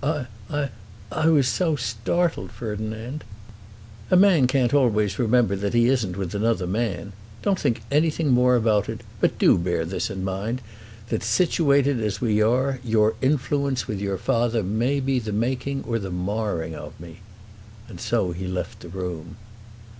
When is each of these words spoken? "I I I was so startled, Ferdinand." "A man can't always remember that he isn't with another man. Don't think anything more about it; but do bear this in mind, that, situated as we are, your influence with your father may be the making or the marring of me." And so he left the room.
"I 0.00 0.26
I 0.48 0.68
I 1.10 1.26
was 1.26 1.48
so 1.48 1.74
startled, 1.74 2.52
Ferdinand." 2.52 3.24
"A 4.12 4.16
man 4.16 4.46
can't 4.46 4.72
always 4.72 5.18
remember 5.18 5.56
that 5.56 5.74
he 5.74 5.86
isn't 5.88 6.16
with 6.16 6.36
another 6.36 6.68
man. 6.68 7.14
Don't 7.42 7.58
think 7.58 7.82
anything 7.90 8.28
more 8.30 8.54
about 8.54 8.88
it; 8.88 9.00
but 9.20 9.40
do 9.40 9.58
bear 9.58 9.84
this 9.84 10.08
in 10.08 10.22
mind, 10.22 10.62
that, 11.08 11.24
situated 11.24 12.00
as 12.00 12.20
we 12.20 12.40
are, 12.40 12.78
your 12.84 13.16
influence 13.20 13.88
with 13.88 14.00
your 14.00 14.18
father 14.18 14.62
may 14.62 15.00
be 15.00 15.18
the 15.18 15.32
making 15.32 15.82
or 15.82 15.98
the 15.98 16.12
marring 16.12 16.76
of 16.76 16.92
me." 17.00 17.18
And 17.88 17.98
so 18.00 18.30
he 18.30 18.46
left 18.46 18.78
the 18.78 18.88
room. 18.88 19.34